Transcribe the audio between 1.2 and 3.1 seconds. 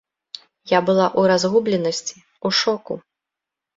разгубленасці, ў шоку.